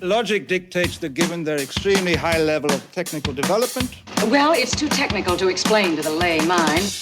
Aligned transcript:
Logic 0.00 0.46
dictates 0.46 0.98
that 0.98 1.14
given 1.14 1.42
their 1.42 1.58
extremely 1.58 2.14
high 2.14 2.38
level 2.38 2.70
of 2.70 2.92
technical 2.92 3.32
development. 3.32 3.96
Well, 4.26 4.52
it's 4.52 4.74
too 4.74 4.88
technical 4.88 5.36
to 5.36 5.48
explain 5.48 5.96
to 5.96 6.02
the 6.02 6.10
lay 6.10 6.38
mind. 6.46 6.94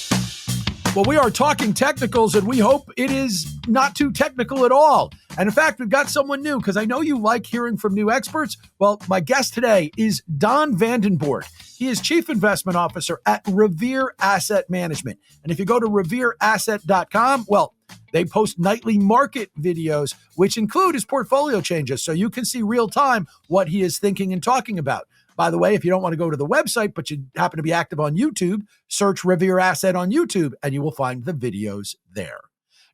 Well, 0.94 1.04
we 1.04 1.18
are 1.18 1.30
talking 1.30 1.74
technicals, 1.74 2.34
and 2.34 2.48
we 2.48 2.58
hope 2.58 2.90
it 2.96 3.10
is 3.10 3.54
not 3.68 3.94
too 3.94 4.12
technical 4.12 4.64
at 4.64 4.72
all. 4.72 5.12
And 5.36 5.46
in 5.46 5.52
fact, 5.52 5.78
we've 5.78 5.90
got 5.90 6.08
someone 6.08 6.40
new 6.40 6.56
because 6.56 6.78
I 6.78 6.86
know 6.86 7.02
you 7.02 7.18
like 7.18 7.44
hearing 7.44 7.76
from 7.76 7.92
new 7.92 8.10
experts. 8.10 8.56
Well, 8.78 8.98
my 9.06 9.20
guest 9.20 9.52
today 9.52 9.90
is 9.98 10.22
Don 10.38 10.74
Vandenbord. 10.74 11.44
He 11.76 11.88
is 11.88 12.00
Chief 12.00 12.30
Investment 12.30 12.76
Officer 12.76 13.20
at 13.26 13.42
Revere 13.46 14.14
Asset 14.18 14.70
Management. 14.70 15.18
And 15.42 15.52
if 15.52 15.58
you 15.58 15.66
go 15.66 15.78
to 15.78 15.86
revereasset.com, 15.86 17.44
well, 17.46 17.74
they 18.12 18.24
post 18.24 18.58
nightly 18.58 18.98
market 18.98 19.50
videos, 19.58 20.14
which 20.36 20.56
include 20.56 20.94
his 20.94 21.04
portfolio 21.04 21.60
changes. 21.60 22.02
So 22.02 22.12
you 22.12 22.30
can 22.30 22.44
see 22.44 22.62
real 22.62 22.88
time 22.88 23.26
what 23.48 23.68
he 23.68 23.82
is 23.82 23.98
thinking 23.98 24.32
and 24.32 24.42
talking 24.42 24.78
about. 24.78 25.06
By 25.36 25.50
the 25.50 25.58
way, 25.58 25.74
if 25.74 25.84
you 25.84 25.90
don't 25.90 26.02
want 26.02 26.14
to 26.14 26.18
go 26.18 26.30
to 26.30 26.36
the 26.36 26.46
website, 26.46 26.94
but 26.94 27.10
you 27.10 27.24
happen 27.36 27.58
to 27.58 27.62
be 27.62 27.72
active 27.72 28.00
on 28.00 28.16
YouTube, 28.16 28.62
search 28.88 29.22
Revere 29.24 29.58
Asset 29.58 29.94
on 29.94 30.10
YouTube 30.10 30.54
and 30.62 30.72
you 30.72 30.80
will 30.82 30.92
find 30.92 31.24
the 31.24 31.34
videos 31.34 31.94
there. 32.10 32.40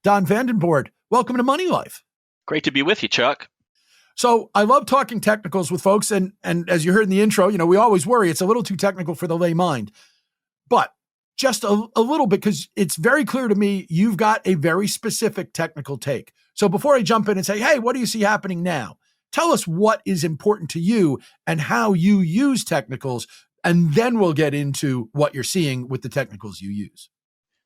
Don 0.03 0.27
Vandenbord, 0.27 0.89
welcome 1.11 1.37
to 1.37 1.45
Money 1.45 1.69
Life. 1.69 2.03
Great 2.47 2.65
to 2.65 2.73
be 2.73 2.83
with 2.83 3.03
you, 3.03 3.09
Chuck. 3.09 3.49
So 4.15 4.51
I 4.55 4.63
love 4.63 4.87
talking 4.87 5.21
technicals 5.21 5.71
with 5.71 5.81
folks, 5.81 6.11
and 6.11 6.33
and 6.43 6.69
as 6.69 6.85
you 6.85 6.93
heard 6.93 7.05
in 7.05 7.11
the 7.11 7.23
intro, 7.23 7.49
you 7.49 7.57
know 7.57 7.67
we 7.67 7.77
always 7.77 8.07
worry 8.07 8.29
it's 8.31 8.41
a 8.41 8.47
little 8.47 8.63
too 8.63 8.77
technical 8.77 9.15
for 9.15 9.27
the 9.27 9.39
lay 9.39 9.55
mind, 9.55 9.91
but 10.69 10.93
just 11.37 11.65
a, 11.65 11.87
a 11.97 12.01
little 12.01 12.27
bit 12.27 12.41
because 12.41 12.69
it's 12.77 12.97
very 12.97 13.25
clear 13.25 13.49
to 13.49 13.55
me 13.55 13.87
you've 13.89 14.17
got 14.17 14.41
a 14.47 14.55
very 14.55 14.87
specific 14.87 15.53
technical 15.53 15.99
take. 15.99 16.33
So 16.55 16.69
before 16.69 16.95
I 16.95 17.03
jump 17.03 17.29
in 17.29 17.37
and 17.37 17.47
say, 17.47 17.59
hey, 17.59 17.79
what 17.79 17.95
do 17.95 18.01
you 18.01 18.07
see 18.07 18.21
happening 18.21 18.63
now? 18.63 18.97
Tell 19.33 19.53
us 19.53 19.67
what 19.67 20.03
is 20.05 20.25
important 20.25 20.71
to 20.71 20.81
you 20.81 21.19
and 21.47 21.61
how 21.61 21.95
you 21.95 22.21
use 22.21 22.65
technicals, 22.65 23.27
and 23.65 23.95
then 23.95 24.19
we'll 24.19 24.35
get 24.35 24.53
into 24.53 25.09
what 25.13 25.35
you're 25.35 25.43
seeing 25.43 25.89
with 25.89 26.03
the 26.03 26.11
technicals 26.11 26.61
you 26.61 26.71
use. 26.71 27.09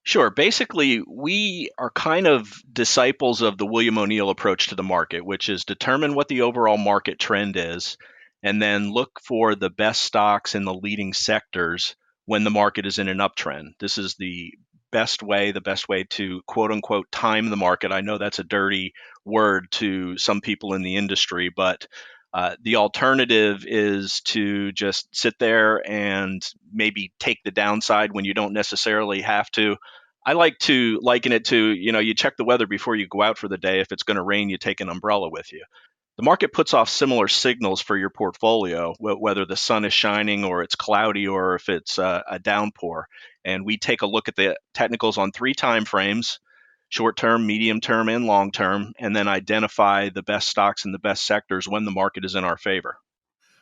Sure. 0.04 0.30
Basically, 0.30 1.02
we 1.04 1.70
are 1.76 1.90
kind 1.90 2.28
of 2.28 2.62
disciples 2.72 3.42
of 3.42 3.58
the 3.58 3.66
William 3.66 3.98
O'Neill 3.98 4.30
approach 4.30 4.68
to 4.68 4.76
the 4.76 4.84
market, 4.84 5.26
which 5.26 5.48
is 5.48 5.64
determine 5.64 6.14
what 6.14 6.28
the 6.28 6.42
overall 6.42 6.78
market 6.78 7.18
trend 7.18 7.56
is 7.56 7.98
and 8.40 8.62
then 8.62 8.92
look 8.92 9.18
for 9.26 9.56
the 9.56 9.70
best 9.70 10.02
stocks 10.02 10.54
in 10.54 10.64
the 10.64 10.72
leading 10.72 11.12
sectors 11.12 11.96
when 12.26 12.44
the 12.44 12.50
market 12.50 12.86
is 12.86 12.98
in 12.98 13.08
an 13.08 13.18
uptrend. 13.18 13.70
This 13.80 13.98
is 13.98 14.14
the 14.16 14.52
best 14.92 15.22
way, 15.22 15.52
the 15.52 15.60
best 15.60 15.88
way 15.88 16.04
to 16.04 16.42
quote 16.46 16.70
unquote 16.70 17.10
time 17.10 17.50
the 17.50 17.56
market. 17.56 17.92
I 17.92 18.02
know 18.02 18.18
that's 18.18 18.38
a 18.38 18.44
dirty 18.44 18.92
word 19.24 19.68
to 19.72 20.16
some 20.18 20.40
people 20.40 20.74
in 20.74 20.82
the 20.82 20.96
industry, 20.96 21.50
but 21.54 21.86
uh, 22.34 22.56
the 22.62 22.76
alternative 22.76 23.64
is 23.66 24.20
to 24.22 24.70
just 24.72 25.08
sit 25.14 25.34
there 25.38 25.82
and 25.90 26.46
maybe 26.72 27.12
take 27.18 27.38
the 27.44 27.50
downside 27.50 28.12
when 28.12 28.24
you 28.24 28.34
don't 28.34 28.52
necessarily 28.52 29.22
have 29.22 29.50
to. 29.52 29.76
I 30.26 30.32
like 30.32 30.58
to 30.60 30.98
liken 31.02 31.32
it 31.32 31.46
to, 31.46 31.56
you 31.56 31.92
know, 31.92 32.00
you 32.00 32.14
check 32.14 32.36
the 32.36 32.44
weather 32.44 32.66
before 32.66 32.96
you 32.96 33.06
go 33.08 33.22
out 33.22 33.38
for 33.38 33.48
the 33.48 33.56
day. 33.56 33.80
If 33.80 33.92
it's 33.92 34.02
going 34.02 34.16
to 34.16 34.22
rain, 34.22 34.48
you 34.48 34.58
take 34.58 34.80
an 34.80 34.88
umbrella 34.88 35.30
with 35.30 35.52
you. 35.52 35.64
The 36.16 36.22
market 36.22 36.52
puts 36.52 36.72
off 36.72 36.88
similar 36.88 37.28
signals 37.28 37.82
for 37.82 37.96
your 37.96 38.08
portfolio, 38.08 38.94
whether 38.98 39.44
the 39.44 39.56
sun 39.56 39.84
is 39.84 39.92
shining 39.92 40.44
or 40.44 40.62
it's 40.62 40.74
cloudy 40.74 41.28
or 41.28 41.54
if 41.56 41.68
it's 41.68 41.98
uh, 41.98 42.22
a 42.28 42.38
downpour. 42.38 43.06
And 43.44 43.66
we 43.66 43.76
take 43.76 44.00
a 44.00 44.06
look 44.06 44.28
at 44.28 44.36
the 44.36 44.56
technicals 44.72 45.18
on 45.18 45.30
three 45.30 45.52
time 45.52 45.84
frames 45.84 46.40
short 46.88 47.16
term, 47.16 47.46
medium 47.46 47.80
term, 47.80 48.08
and 48.08 48.26
long 48.26 48.50
term, 48.52 48.92
and 48.98 49.14
then 49.14 49.28
identify 49.28 50.08
the 50.08 50.22
best 50.22 50.48
stocks 50.48 50.84
and 50.84 50.94
the 50.94 50.98
best 50.98 51.26
sectors 51.26 51.68
when 51.68 51.84
the 51.84 51.90
market 51.90 52.24
is 52.24 52.34
in 52.34 52.44
our 52.44 52.56
favor. 52.56 52.98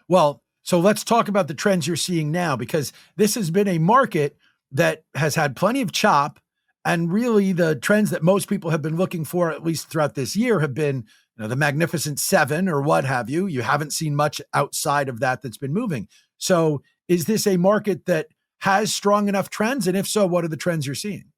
Well, 0.08 0.42
so 0.62 0.80
let's 0.80 1.04
talk 1.04 1.28
about 1.28 1.48
the 1.48 1.54
trends 1.54 1.86
you're 1.86 1.96
seeing 1.96 2.30
now 2.30 2.56
because 2.56 2.92
this 3.16 3.34
has 3.34 3.50
been 3.50 3.68
a 3.68 3.78
market 3.78 4.36
that 4.72 5.04
has 5.14 5.34
had 5.34 5.56
plenty 5.56 5.80
of 5.80 5.92
chop. 5.92 6.40
And 6.84 7.12
really, 7.12 7.52
the 7.52 7.76
trends 7.76 8.10
that 8.10 8.22
most 8.22 8.48
people 8.48 8.70
have 8.70 8.82
been 8.82 8.96
looking 8.96 9.24
for, 9.24 9.50
at 9.50 9.64
least 9.64 9.88
throughout 9.88 10.14
this 10.14 10.36
year, 10.36 10.60
have 10.60 10.74
been 10.74 10.96
you 11.36 11.42
know, 11.42 11.48
the 11.48 11.56
Magnificent 11.56 12.20
Seven 12.20 12.68
or 12.68 12.82
what 12.82 13.04
have 13.04 13.30
you. 13.30 13.46
You 13.46 13.62
haven't 13.62 13.92
seen 13.92 14.14
much 14.14 14.40
outside 14.52 15.08
of 15.08 15.20
that 15.20 15.42
that's 15.42 15.58
been 15.58 15.72
moving. 15.72 16.08
So, 16.36 16.82
is 17.08 17.24
this 17.24 17.46
a 17.46 17.56
market 17.56 18.06
that 18.06 18.28
has 18.60 18.94
strong 18.94 19.28
enough 19.28 19.50
trends? 19.50 19.86
And 19.86 19.96
if 19.96 20.06
so, 20.06 20.26
what 20.26 20.44
are 20.44 20.48
the 20.48 20.56
trends 20.56 20.86
you're 20.86 20.94
seeing? 20.94 21.32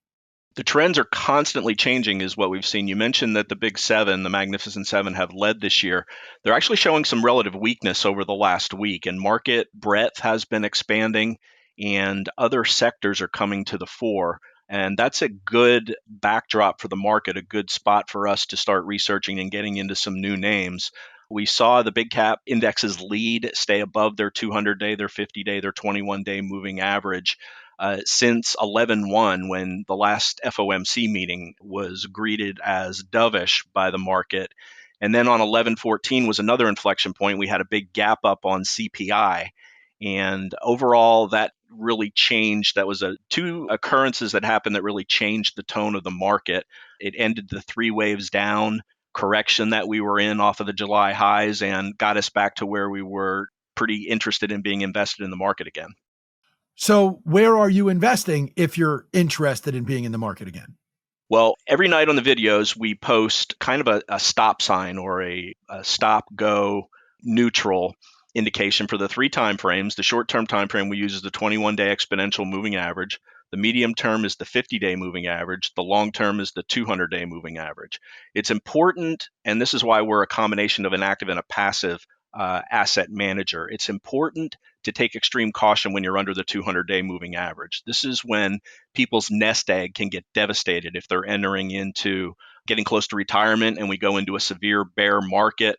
the 0.56 0.64
trends 0.64 0.98
are 0.98 1.04
constantly 1.04 1.74
changing 1.74 2.22
is 2.22 2.36
what 2.36 2.50
we've 2.50 2.66
seen 2.66 2.88
you 2.88 2.96
mentioned 2.96 3.36
that 3.36 3.48
the 3.48 3.56
big 3.56 3.78
seven 3.78 4.22
the 4.22 4.30
magnificent 4.30 4.86
seven 4.86 5.14
have 5.14 5.32
led 5.32 5.60
this 5.60 5.82
year 5.82 6.06
they're 6.42 6.54
actually 6.54 6.76
showing 6.76 7.04
some 7.04 7.24
relative 7.24 7.54
weakness 7.54 8.04
over 8.04 8.24
the 8.24 8.34
last 8.34 8.74
week 8.74 9.06
and 9.06 9.20
market 9.20 9.68
breadth 9.72 10.18
has 10.18 10.44
been 10.44 10.64
expanding 10.64 11.36
and 11.78 12.28
other 12.38 12.64
sectors 12.64 13.20
are 13.20 13.28
coming 13.28 13.66
to 13.66 13.78
the 13.78 13.86
fore 13.86 14.40
and 14.68 14.98
that's 14.98 15.22
a 15.22 15.28
good 15.28 15.96
backdrop 16.08 16.80
for 16.80 16.88
the 16.88 16.96
market 16.96 17.36
a 17.36 17.42
good 17.42 17.70
spot 17.70 18.10
for 18.10 18.28
us 18.28 18.46
to 18.46 18.56
start 18.56 18.84
researching 18.84 19.38
and 19.38 19.50
getting 19.50 19.76
into 19.76 19.94
some 19.94 20.20
new 20.20 20.36
names 20.36 20.92
we 21.28 21.46
saw 21.46 21.82
the 21.82 21.92
big 21.92 22.10
cap 22.10 22.40
indexes 22.46 23.00
lead 23.00 23.50
stay 23.54 23.80
above 23.80 24.16
their 24.16 24.30
200 24.30 24.78
day 24.78 24.94
their 24.94 25.08
50 25.08 25.44
day 25.44 25.60
their 25.60 25.72
21 25.72 26.22
day 26.22 26.40
moving 26.40 26.80
average 26.80 27.38
uh, 27.78 27.98
since 28.04 28.56
11-1 28.56 29.48
when 29.48 29.84
the 29.86 29.96
last 29.96 30.40
FOMC 30.44 31.10
meeting 31.10 31.54
was 31.60 32.06
greeted 32.06 32.58
as 32.64 33.02
dovish 33.02 33.66
by 33.72 33.90
the 33.90 33.98
market. 33.98 34.52
And 35.00 35.14
then 35.14 35.28
on 35.28 35.40
11-14 35.40 36.26
was 36.26 36.38
another 36.38 36.68
inflection 36.68 37.12
point. 37.12 37.38
We 37.38 37.48
had 37.48 37.60
a 37.60 37.66
big 37.66 37.92
gap 37.92 38.20
up 38.24 38.46
on 38.46 38.62
CPI. 38.62 39.48
And 40.00 40.54
overall, 40.62 41.28
that 41.28 41.52
really 41.70 42.10
changed. 42.10 42.76
That 42.76 42.86
was 42.86 43.02
a 43.02 43.16
two 43.28 43.68
occurrences 43.70 44.32
that 44.32 44.44
happened 44.44 44.76
that 44.76 44.82
really 44.82 45.04
changed 45.04 45.56
the 45.56 45.62
tone 45.62 45.94
of 45.94 46.04
the 46.04 46.10
market. 46.10 46.66
It 47.00 47.14
ended 47.16 47.48
the 47.48 47.62
three 47.62 47.90
waves 47.90 48.30
down 48.30 48.82
correction 49.14 49.70
that 49.70 49.88
we 49.88 50.00
were 50.00 50.18
in 50.18 50.40
off 50.40 50.60
of 50.60 50.66
the 50.66 50.72
July 50.72 51.12
highs 51.12 51.62
and 51.62 51.96
got 51.96 52.18
us 52.18 52.28
back 52.28 52.56
to 52.56 52.66
where 52.66 52.88
we 52.88 53.02
were 53.02 53.48
pretty 53.74 54.08
interested 54.08 54.52
in 54.52 54.60
being 54.60 54.82
invested 54.82 55.24
in 55.24 55.30
the 55.30 55.36
market 55.36 55.66
again. 55.66 55.94
So, 56.74 57.20
where 57.24 57.56
are 57.56 57.70
you 57.70 57.88
investing 57.88 58.52
if 58.56 58.76
you're 58.76 59.06
interested 59.14 59.74
in 59.74 59.84
being 59.84 60.04
in 60.04 60.12
the 60.12 60.18
market 60.18 60.46
again? 60.46 60.76
Well, 61.30 61.56
every 61.66 61.88
night 61.88 62.08
on 62.08 62.16
the 62.16 62.22
videos, 62.22 62.76
we 62.76 62.94
post 62.94 63.58
kind 63.58 63.80
of 63.80 63.88
a, 63.88 64.02
a 64.08 64.20
stop 64.20 64.60
sign 64.60 64.98
or 64.98 65.22
a, 65.22 65.54
a 65.68 65.82
stop 65.82 66.26
go 66.36 66.90
neutral 67.22 67.96
indication 68.36 68.86
for 68.86 68.98
the 68.98 69.08
three 69.08 69.28
time 69.28 69.56
frames. 69.56 69.94
The 69.94 70.02
short 70.02 70.28
term 70.28 70.46
time 70.46 70.68
frame 70.68 70.88
we 70.88 70.98
use 70.98 71.14
is 71.14 71.22
the 71.22 71.30
21 71.30 71.76
day 71.76 71.94
exponential 71.94 72.46
moving 72.46 72.76
average. 72.76 73.18
The 73.50 73.56
medium 73.56 73.94
term 73.94 74.24
is 74.24 74.36
the 74.36 74.44
50 74.44 74.78
day 74.78 74.96
moving 74.96 75.26
average. 75.26 75.72
The 75.74 75.82
long 75.82 76.12
term 76.12 76.40
is 76.40 76.52
the 76.52 76.62
200 76.64 77.10
day 77.10 77.24
moving 77.24 77.58
average. 77.58 78.00
It's 78.34 78.50
important, 78.50 79.28
and 79.44 79.60
this 79.60 79.72
is 79.74 79.82
why 79.82 80.02
we're 80.02 80.22
a 80.22 80.26
combination 80.26 80.84
of 80.84 80.92
an 80.92 81.02
active 81.02 81.28
and 81.28 81.38
a 81.38 81.44
passive 81.44 82.04
uh, 82.34 82.60
asset 82.70 83.08
manager. 83.10 83.66
It's 83.68 83.88
important 83.88 84.56
to 84.84 84.92
take 84.92 85.14
extreme 85.14 85.52
caution 85.52 85.92
when 85.92 86.04
you're 86.04 86.18
under 86.18 86.34
the 86.34 86.44
200 86.44 86.86
day 86.86 87.02
moving 87.02 87.34
average. 87.34 87.82
This 87.86 88.04
is 88.04 88.20
when 88.20 88.60
people's 88.94 89.30
nest 89.30 89.70
egg 89.70 89.94
can 89.94 90.10
get 90.10 90.26
devastated 90.34 90.96
if 90.96 91.08
they're 91.08 91.24
entering 91.24 91.70
into 91.70 92.34
getting 92.66 92.84
close 92.84 93.06
to 93.08 93.16
retirement 93.16 93.78
and 93.78 93.88
we 93.88 93.96
go 93.96 94.16
into 94.16 94.36
a 94.36 94.40
severe 94.40 94.84
bear 94.84 95.20
market. 95.20 95.76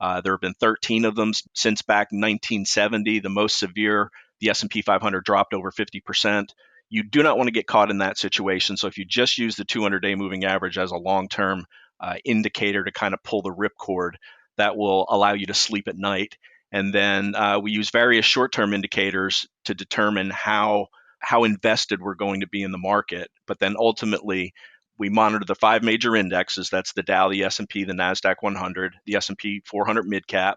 Uh, 0.00 0.20
there 0.20 0.32
have 0.32 0.40
been 0.40 0.54
13 0.54 1.04
of 1.04 1.14
them 1.14 1.32
since 1.54 1.82
back 1.82 2.08
1970. 2.10 3.20
The 3.20 3.28
most 3.28 3.58
severe, 3.58 4.10
the 4.40 4.50
S&P 4.50 4.82
500 4.82 5.24
dropped 5.24 5.54
over 5.54 5.70
50%. 5.70 6.50
You 6.88 7.02
do 7.02 7.22
not 7.22 7.36
want 7.36 7.48
to 7.48 7.52
get 7.52 7.66
caught 7.66 7.90
in 7.90 7.98
that 7.98 8.18
situation. 8.18 8.76
So 8.76 8.88
if 8.88 8.98
you 8.98 9.04
just 9.04 9.38
use 9.38 9.56
the 9.56 9.64
200 9.64 10.00
day 10.00 10.14
moving 10.14 10.44
average 10.44 10.78
as 10.78 10.90
a 10.90 10.96
long-term 10.96 11.66
uh, 12.00 12.14
indicator 12.24 12.82
to 12.82 12.92
kind 12.92 13.14
of 13.14 13.22
pull 13.22 13.42
the 13.42 13.54
ripcord, 13.54 14.12
that 14.56 14.76
will 14.76 15.06
allow 15.08 15.32
you 15.32 15.46
to 15.46 15.54
sleep 15.54 15.88
at 15.88 15.96
night. 15.96 16.36
And 16.72 16.94
then 16.94 17.34
uh, 17.34 17.58
we 17.58 17.72
use 17.72 17.90
various 17.90 18.24
short-term 18.24 18.74
indicators 18.74 19.48
to 19.64 19.74
determine 19.74 20.30
how 20.30 20.86
how 21.22 21.44
invested 21.44 22.00
we're 22.00 22.14
going 22.14 22.40
to 22.40 22.48
be 22.48 22.62
in 22.62 22.72
the 22.72 22.78
market. 22.78 23.30
But 23.46 23.58
then 23.58 23.76
ultimately, 23.78 24.54
we 25.00 25.08
monitor 25.08 25.46
the 25.46 25.54
five 25.54 25.82
major 25.82 26.14
indexes. 26.14 26.68
That's 26.68 26.92
the 26.92 27.02
Dow, 27.02 27.30
the 27.30 27.44
S&P, 27.44 27.84
the 27.84 27.94
Nasdaq 27.94 28.36
100, 28.40 28.92
the 29.06 29.16
S&P 29.16 29.62
400 29.64 30.04
midcap, 30.04 30.56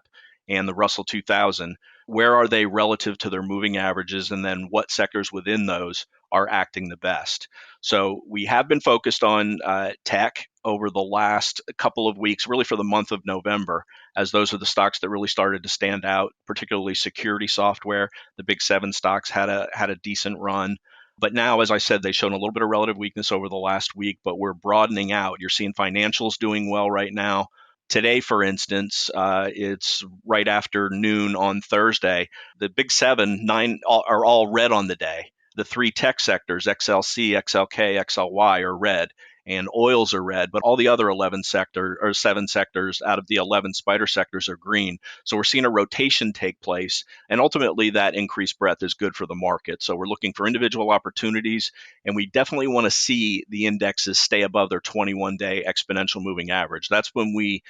and 0.50 0.68
the 0.68 0.74
Russell 0.74 1.04
2000. 1.04 1.76
Where 2.06 2.36
are 2.36 2.46
they 2.46 2.66
relative 2.66 3.16
to 3.18 3.30
their 3.30 3.42
moving 3.42 3.78
averages, 3.78 4.30
and 4.30 4.44
then 4.44 4.66
what 4.68 4.90
sectors 4.90 5.32
within 5.32 5.64
those 5.64 6.04
are 6.30 6.46
acting 6.46 6.90
the 6.90 6.98
best? 6.98 7.48
So 7.80 8.20
we 8.28 8.44
have 8.44 8.68
been 8.68 8.82
focused 8.82 9.24
on 9.24 9.60
uh, 9.64 9.92
tech 10.04 10.46
over 10.62 10.90
the 10.90 11.00
last 11.00 11.62
couple 11.78 12.06
of 12.06 12.18
weeks, 12.18 12.46
really 12.46 12.64
for 12.64 12.76
the 12.76 12.84
month 12.84 13.12
of 13.12 13.24
November, 13.24 13.86
as 14.14 14.30
those 14.30 14.52
are 14.52 14.58
the 14.58 14.66
stocks 14.66 14.98
that 14.98 15.08
really 15.08 15.28
started 15.28 15.62
to 15.62 15.70
stand 15.70 16.04
out, 16.04 16.32
particularly 16.46 16.94
security 16.94 17.46
software. 17.46 18.10
The 18.36 18.44
big 18.44 18.60
seven 18.60 18.92
stocks 18.92 19.30
had 19.30 19.48
a 19.48 19.68
had 19.72 19.88
a 19.88 19.96
decent 19.96 20.38
run. 20.38 20.76
But 21.18 21.32
now, 21.32 21.60
as 21.60 21.70
I 21.70 21.78
said, 21.78 22.02
they've 22.02 22.14
shown 22.14 22.32
a 22.32 22.36
little 22.36 22.52
bit 22.52 22.62
of 22.62 22.68
relative 22.68 22.96
weakness 22.96 23.32
over 23.32 23.48
the 23.48 23.56
last 23.56 23.94
week, 23.94 24.18
but 24.24 24.38
we're 24.38 24.52
broadening 24.52 25.12
out. 25.12 25.38
You're 25.40 25.48
seeing 25.48 25.72
financials 25.72 26.38
doing 26.38 26.70
well 26.70 26.90
right 26.90 27.12
now. 27.12 27.48
Today, 27.88 28.20
for 28.20 28.42
instance, 28.42 29.10
uh, 29.14 29.48
it's 29.54 30.02
right 30.24 30.48
after 30.48 30.88
noon 30.90 31.36
on 31.36 31.60
Thursday. 31.60 32.28
The 32.58 32.68
big 32.68 32.90
seven, 32.90 33.44
nine 33.44 33.80
are 33.86 34.24
all 34.24 34.50
red 34.50 34.72
on 34.72 34.88
the 34.88 34.96
day. 34.96 35.30
The 35.56 35.64
three 35.64 35.92
tech 35.92 36.18
sectors, 36.18 36.64
XLC, 36.64 37.30
XLK, 37.30 38.02
XLY, 38.04 38.62
are 38.62 38.76
red 38.76 39.10
and 39.46 39.68
oils 39.74 40.14
are 40.14 40.22
red, 40.22 40.50
but 40.50 40.62
all 40.62 40.76
the 40.76 40.88
other 40.88 41.08
11 41.08 41.42
sector 41.42 41.98
or 42.00 42.14
seven 42.14 42.48
sectors 42.48 43.02
out 43.04 43.18
of 43.18 43.26
the 43.26 43.36
11 43.36 43.74
spider 43.74 44.06
sectors 44.06 44.48
are 44.48 44.56
green. 44.56 44.98
So 45.24 45.36
we're 45.36 45.44
seeing 45.44 45.64
a 45.64 45.70
rotation 45.70 46.32
take 46.32 46.60
place, 46.60 47.04
and 47.28 47.40
ultimately 47.40 47.90
that 47.90 48.14
increased 48.14 48.58
breadth 48.58 48.82
is 48.82 48.94
good 48.94 49.14
for 49.14 49.26
the 49.26 49.34
market. 49.34 49.82
So 49.82 49.96
we're 49.96 50.06
looking 50.06 50.32
for 50.32 50.46
individual 50.46 50.90
opportunities, 50.90 51.72
and 52.04 52.16
we 52.16 52.26
definitely 52.26 52.68
want 52.68 52.84
to 52.86 52.90
see 52.90 53.44
the 53.48 53.66
indexes 53.66 54.18
stay 54.18 54.42
above 54.42 54.70
their 54.70 54.80
21 54.80 55.36
day 55.36 55.64
exponential 55.66 56.22
moving 56.22 56.50
average. 56.50 56.88
That's 56.88 57.14
when 57.14 57.34
we 57.34 57.62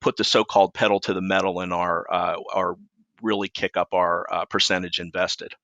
put 0.00 0.16
the 0.16 0.24
so-called 0.24 0.74
pedal 0.74 1.00
to 1.00 1.14
the 1.14 1.20
metal 1.20 1.60
in 1.60 1.72
our 1.72 2.06
uh, 2.10 2.36
our 2.54 2.76
really 3.22 3.48
kick 3.48 3.76
up 3.76 3.92
our 3.92 4.26
uh, 4.32 4.44
percentage 4.46 4.98
invested 4.98 5.54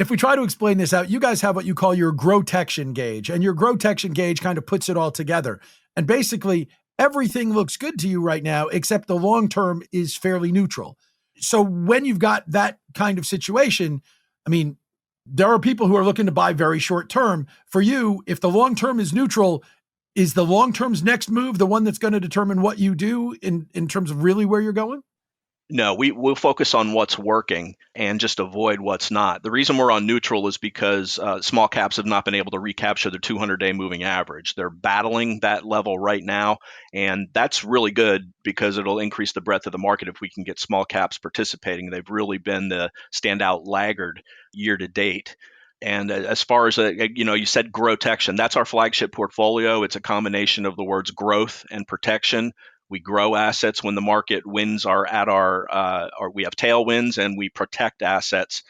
if 0.00 0.10
we 0.10 0.16
try 0.16 0.34
to 0.34 0.42
explain 0.42 0.78
this 0.78 0.94
out, 0.94 1.10
you 1.10 1.20
guys 1.20 1.42
have 1.42 1.54
what 1.54 1.66
you 1.66 1.74
call 1.74 1.94
your 1.94 2.10
grotection 2.10 2.94
gauge, 2.94 3.28
and 3.28 3.42
your 3.42 3.52
grotection 3.52 4.12
gauge 4.12 4.40
kind 4.40 4.56
of 4.56 4.66
puts 4.66 4.88
it 4.88 4.96
all 4.96 5.10
together. 5.10 5.60
And 5.94 6.06
basically, 6.06 6.68
everything 6.98 7.52
looks 7.52 7.76
good 7.76 7.98
to 7.98 8.08
you 8.08 8.22
right 8.22 8.42
now, 8.42 8.68
except 8.68 9.08
the 9.08 9.16
long 9.16 9.48
term 9.48 9.82
is 9.92 10.16
fairly 10.16 10.52
neutral. 10.52 10.96
So 11.36 11.62
when 11.62 12.04
you've 12.04 12.18
got 12.18 12.50
that 12.50 12.78
kind 12.94 13.18
of 13.18 13.26
situation, 13.26 14.00
I 14.46 14.50
mean, 14.50 14.78
there 15.26 15.48
are 15.48 15.58
people 15.58 15.86
who 15.86 15.96
are 15.96 16.04
looking 16.04 16.26
to 16.26 16.32
buy 16.32 16.54
very 16.54 16.78
short 16.78 17.08
term. 17.08 17.46
For 17.66 17.82
you, 17.82 18.22
if 18.26 18.40
the 18.40 18.50
long 18.50 18.74
term 18.74 19.00
is 19.00 19.12
neutral, 19.12 19.62
is 20.14 20.34
the 20.34 20.44
long 20.44 20.72
term's 20.72 21.02
next 21.02 21.30
move 21.30 21.58
the 21.58 21.66
one 21.66 21.84
that's 21.84 21.98
going 21.98 22.14
to 22.14 22.20
determine 22.20 22.62
what 22.62 22.78
you 22.78 22.94
do 22.94 23.36
in 23.42 23.68
in 23.74 23.86
terms 23.86 24.10
of 24.10 24.24
really 24.24 24.46
where 24.46 24.60
you're 24.60 24.72
going? 24.72 25.02
No, 25.72 25.94
we 25.94 26.10
we'll 26.10 26.34
focus 26.34 26.74
on 26.74 26.92
what's 26.92 27.16
working 27.16 27.76
and 27.94 28.18
just 28.18 28.40
avoid 28.40 28.80
what's 28.80 29.12
not. 29.12 29.44
The 29.44 29.52
reason 29.52 29.76
we're 29.76 29.92
on 29.92 30.04
neutral 30.04 30.48
is 30.48 30.58
because 30.58 31.16
uh, 31.16 31.42
small 31.42 31.68
caps 31.68 31.96
have 31.96 32.06
not 32.06 32.24
been 32.24 32.34
able 32.34 32.50
to 32.50 32.58
recapture 32.58 33.08
their 33.10 33.20
200 33.20 33.58
day 33.58 33.72
moving 33.72 34.02
average. 34.02 34.56
They're 34.56 34.68
battling 34.68 35.40
that 35.40 35.64
level 35.64 35.96
right 35.96 36.22
now, 36.22 36.58
and 36.92 37.28
that's 37.32 37.64
really 37.64 37.92
good 37.92 38.32
because 38.42 38.78
it'll 38.78 38.98
increase 38.98 39.32
the 39.32 39.40
breadth 39.40 39.66
of 39.66 39.72
the 39.72 39.78
market 39.78 40.08
if 40.08 40.20
we 40.20 40.28
can 40.28 40.42
get 40.42 40.58
small 40.58 40.84
caps 40.84 41.18
participating. 41.18 41.90
They've 41.90 42.10
really 42.10 42.38
been 42.38 42.68
the 42.68 42.90
standout 43.12 43.62
laggard 43.64 44.22
year 44.52 44.76
to 44.76 44.88
date. 44.88 45.36
And 45.82 46.10
uh, 46.10 46.14
as 46.14 46.42
far 46.42 46.66
as 46.66 46.78
a, 46.78 47.08
you 47.14 47.24
know, 47.24 47.34
you 47.34 47.46
said 47.46 47.72
grotection. 47.72 48.36
That's 48.36 48.56
our 48.56 48.64
flagship 48.64 49.12
portfolio. 49.12 49.82
It's 49.84 49.96
a 49.96 50.00
combination 50.00 50.66
of 50.66 50.76
the 50.76 50.84
words 50.84 51.10
growth 51.12 51.64
and 51.70 51.86
protection. 51.86 52.52
We 52.90 52.98
grow 52.98 53.36
assets 53.36 53.82
when 53.82 53.94
the 53.94 54.00
market 54.00 54.44
winds 54.44 54.84
are 54.84 55.06
at 55.06 55.28
our, 55.28 55.66
uh, 55.70 56.10
or 56.18 56.30
we 56.30 56.44
have 56.44 56.56
tailwinds, 56.56 57.16
and 57.18 57.38
we 57.38 57.48
protect 57.48 58.02
assets 58.02 58.62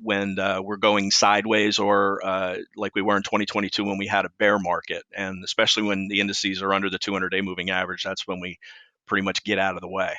when 0.00 0.38
uh, 0.38 0.60
we're 0.62 0.76
going 0.76 1.10
sideways 1.10 1.78
or 1.78 2.24
uh, 2.24 2.56
like 2.76 2.94
we 2.94 3.02
were 3.02 3.16
in 3.16 3.22
2022 3.22 3.84
when 3.84 3.98
we 3.98 4.06
had 4.06 4.24
a 4.24 4.30
bear 4.38 4.58
market. 4.58 5.02
And 5.16 5.42
especially 5.44 5.84
when 5.84 6.08
the 6.08 6.20
indices 6.20 6.62
are 6.62 6.72
under 6.72 6.90
the 6.90 6.98
200 6.98 7.30
day 7.30 7.40
moving 7.40 7.70
average, 7.70 8.04
that's 8.04 8.26
when 8.26 8.40
we 8.40 8.58
pretty 9.06 9.24
much 9.24 9.44
get 9.44 9.58
out 9.58 9.74
of 9.74 9.80
the 9.80 9.88
way. 9.88 10.14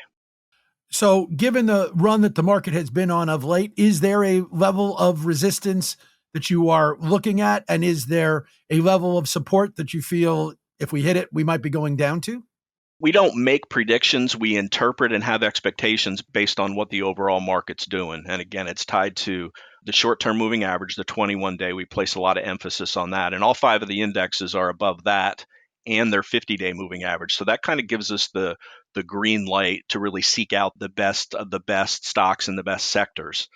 So, 0.91 1.27
given 1.27 1.67
the 1.67 1.91
run 1.94 2.21
that 2.21 2.35
the 2.35 2.44
market 2.44 2.73
has 2.73 2.89
been 2.89 3.12
on 3.12 3.29
of 3.29 3.44
late, 3.44 3.73
is 3.77 4.00
there 4.00 4.23
a 4.23 4.41
level 4.51 4.97
of 4.97 5.25
resistance 5.25 5.97
that 6.33 6.50
you 6.50 6.69
are 6.69 6.97
looking 7.00 7.41
at? 7.41 7.63
And 7.69 7.83
is 7.83 8.07
there 8.07 8.45
a 8.69 8.79
level 8.81 9.17
of 9.17 9.29
support 9.29 9.75
that 9.75 9.94
you 9.94 10.01
feel 10.01 10.53
if 10.79 10.91
we 10.91 11.03
hit 11.03 11.15
it, 11.15 11.29
we 11.31 11.44
might 11.44 11.62
be 11.62 11.69
going 11.69 11.95
down 11.95 12.21
to? 12.21 12.44
We 13.00 13.12
don't 13.12 13.44
make 13.44 13.69
predictions. 13.69 14.36
We 14.36 14.57
interpret 14.57 15.13
and 15.13 15.24
have 15.24 15.44
expectations 15.44 16.22
based 16.22 16.60
on 16.60 16.75
what 16.75 16.90
the 16.90 17.04
overall 17.04 17.40
market's 17.40 17.86
doing. 17.86 18.25
And 18.28 18.42
again, 18.42 18.68
it's 18.68 18.86
tied 18.86 19.16
to 19.18 19.51
the 19.86 19.94
short 19.94 20.19
term 20.19 20.38
moving 20.38 20.63
average, 20.63 20.96
the 20.96 21.06
21 21.06 21.57
day. 21.57 21.72
We 21.74 21.86
place 21.86 22.16
a 22.16 22.22
lot 22.22 22.38
of 22.38 22.44
emphasis 22.44 22.98
on 22.98 23.12
that. 23.12 23.34
And 23.34 23.44
all 23.44 23.54
five 23.54 23.81
of 23.81 23.88
the 23.88 24.01
indexes 24.01 24.54
are 24.54 24.69
above 24.69 25.04
that 25.06 25.46
and 25.88 26.12
their 26.12 26.24
50 26.24 26.57
day 26.57 26.74
moving 26.74 27.04
average. 27.04 27.36
So 27.36 27.46
that 27.46 27.62
kind 27.62 27.80
of 27.80 27.88
gives 27.88 28.12
us 28.12 28.30
the 28.34 28.57
the 28.96 29.04
green 29.04 29.46
light 29.46 29.84
to 29.90 30.00
really 30.00 30.24
seek 30.24 30.51
out 30.51 30.74
the 30.78 30.90
best 30.90 31.36
of 31.36 31.51
the 31.51 31.60
best 31.60 32.07
stocks 32.07 32.48
in 32.48 32.56
the 32.56 32.63
best 32.63 32.88
sectors. 32.90 33.48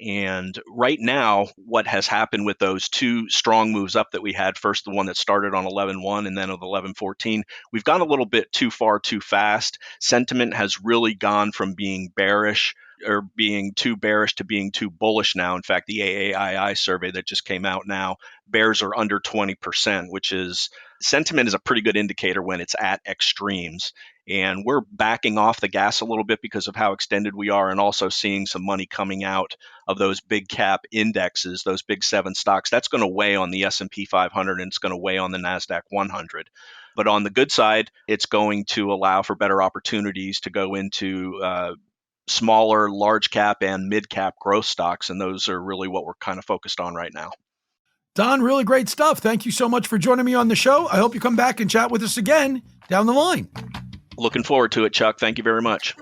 And 0.00 0.58
right 0.68 0.98
now, 0.98 1.48
what 1.56 1.86
has 1.86 2.06
happened 2.06 2.46
with 2.46 2.58
those 2.58 2.88
two 2.88 3.28
strong 3.28 3.72
moves 3.72 3.96
up 3.96 4.12
that 4.12 4.22
we 4.22 4.32
had 4.32 4.56
first, 4.56 4.84
the 4.84 4.92
one 4.92 5.06
that 5.06 5.16
started 5.16 5.54
on 5.54 5.66
11 5.66 6.02
1 6.02 6.26
and 6.26 6.36
then 6.36 6.50
of 6.50 6.62
11 6.62 6.94
14, 6.94 7.44
we've 7.72 7.84
gone 7.84 8.00
a 8.00 8.06
little 8.06 8.26
bit 8.26 8.50
too 8.52 8.70
far 8.70 8.98
too 8.98 9.20
fast. 9.20 9.78
Sentiment 10.00 10.54
has 10.54 10.80
really 10.82 11.14
gone 11.14 11.52
from 11.52 11.74
being 11.74 12.10
bearish 12.14 12.74
or 13.06 13.22
being 13.36 13.72
too 13.74 13.96
bearish 13.96 14.34
to 14.36 14.44
being 14.44 14.72
too 14.72 14.90
bullish 14.90 15.34
now. 15.34 15.56
In 15.56 15.62
fact, 15.62 15.86
the 15.86 16.00
AAII 16.00 16.76
survey 16.76 17.10
that 17.12 17.26
just 17.26 17.44
came 17.44 17.64
out 17.64 17.86
now, 17.86 18.16
bears 18.46 18.82
are 18.82 18.96
under 18.96 19.20
20%, 19.20 20.10
which 20.10 20.32
is 20.32 20.70
sentiment 21.00 21.48
is 21.48 21.54
a 21.54 21.58
pretty 21.58 21.82
good 21.82 21.96
indicator 21.96 22.42
when 22.42 22.60
it's 22.60 22.76
at 22.78 23.00
extremes. 23.06 23.92
And 24.30 24.64
we're 24.64 24.82
backing 24.92 25.38
off 25.38 25.60
the 25.60 25.66
gas 25.66 26.00
a 26.00 26.04
little 26.04 26.22
bit 26.22 26.40
because 26.40 26.68
of 26.68 26.76
how 26.76 26.92
extended 26.92 27.34
we 27.34 27.50
are, 27.50 27.68
and 27.68 27.80
also 27.80 28.08
seeing 28.08 28.46
some 28.46 28.64
money 28.64 28.86
coming 28.86 29.24
out 29.24 29.56
of 29.88 29.98
those 29.98 30.20
big 30.20 30.48
cap 30.48 30.82
indexes, 30.92 31.64
those 31.64 31.82
big 31.82 32.04
seven 32.04 32.36
stocks. 32.36 32.70
That's 32.70 32.86
going 32.86 33.02
to 33.02 33.08
weigh 33.08 33.34
on 33.34 33.50
the 33.50 33.64
S&P 33.64 34.04
500 34.04 34.60
and 34.60 34.68
it's 34.68 34.78
going 34.78 34.92
to 34.92 34.96
weigh 34.96 35.18
on 35.18 35.32
the 35.32 35.38
Nasdaq 35.38 35.82
100. 35.90 36.48
But 36.94 37.08
on 37.08 37.24
the 37.24 37.30
good 37.30 37.50
side, 37.50 37.90
it's 38.06 38.26
going 38.26 38.66
to 38.66 38.92
allow 38.92 39.22
for 39.22 39.34
better 39.34 39.62
opportunities 39.62 40.40
to 40.40 40.50
go 40.50 40.76
into 40.76 41.40
uh, 41.42 41.74
smaller, 42.28 42.88
large 42.88 43.30
cap, 43.30 43.62
and 43.62 43.88
mid 43.88 44.08
cap 44.08 44.34
growth 44.40 44.66
stocks. 44.66 45.10
And 45.10 45.20
those 45.20 45.48
are 45.48 45.60
really 45.60 45.88
what 45.88 46.04
we're 46.04 46.14
kind 46.14 46.38
of 46.38 46.44
focused 46.44 46.78
on 46.78 46.94
right 46.94 47.12
now. 47.12 47.30
Don, 48.14 48.42
really 48.42 48.64
great 48.64 48.88
stuff. 48.88 49.18
Thank 49.18 49.44
you 49.44 49.50
so 49.52 49.68
much 49.68 49.88
for 49.88 49.98
joining 49.98 50.24
me 50.24 50.34
on 50.34 50.48
the 50.48 50.56
show. 50.56 50.86
I 50.88 50.96
hope 50.96 51.14
you 51.14 51.20
come 51.20 51.36
back 51.36 51.58
and 51.58 51.68
chat 51.68 51.90
with 51.90 52.02
us 52.02 52.16
again 52.16 52.62
down 52.88 53.06
the 53.06 53.12
line. 53.12 53.48
Looking 54.16 54.42
forward 54.42 54.72
to 54.72 54.84
it, 54.84 54.92
Chuck. 54.92 55.18
Thank 55.18 55.38
you 55.38 55.44
very 55.44 55.62
much. 55.62 55.94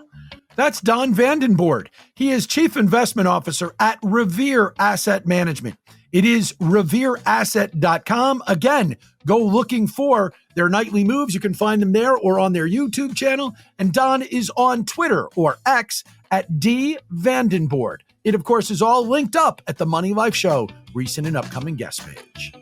That's 0.57 0.81
Don 0.81 1.15
Vandenbord. 1.15 1.87
He 2.17 2.31
is 2.31 2.47
Chief 2.47 2.77
Investment 2.77 3.29
Officer 3.29 3.75
at 3.79 3.99
Revere 4.03 4.75
Asset 4.79 5.25
Management. 5.25 5.79
It 6.11 6.25
is 6.25 6.53
revereasset.com. 6.55 8.43
Again, 8.47 8.97
go 9.27 9.39
looking 9.39 9.87
for 9.87 10.33
their 10.57 10.69
nightly 10.69 11.05
moves. 11.05 11.35
You 11.35 11.41
can 11.41 11.55
find 11.55 11.81
them 11.81 11.93
there 11.93 12.17
or 12.17 12.41
on 12.41 12.55
their 12.55 12.69
YouTube 12.69 13.15
channel. 13.15 13.55
And 13.79 13.93
Don 13.93 14.23
is 14.23 14.51
on 14.57 14.85
Twitter 14.85 15.29
or 15.37 15.59
X 15.67 16.03
at 16.31 16.59
D 16.59 16.99
Vandenbord. 17.13 17.99
It, 18.25 18.35
of 18.35 18.45
course, 18.45 18.71
is 18.71 18.83
all 18.83 19.07
linked 19.07 19.37
up 19.37 19.63
at 19.67 19.79
the 19.79 19.87
Money 19.87 20.13
Life 20.13 20.35
Show 20.35 20.69
recent 20.95 21.27
and 21.27 21.37
upcoming 21.37 21.77
guest 21.77 22.05
page. 22.05 22.53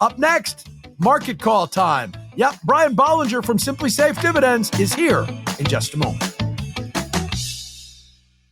Up 0.00 0.18
next, 0.18 0.68
market 0.98 1.40
call 1.40 1.66
time. 1.66 2.12
Yep, 2.36 2.54
Brian 2.64 2.94
Bollinger 2.94 3.44
from 3.44 3.58
Simply 3.58 3.90
Safe 3.90 4.20
Dividends 4.20 4.70
is 4.78 4.94
here 4.94 5.26
in 5.58 5.66
just 5.66 5.94
a 5.94 5.96
moment. 5.98 6.29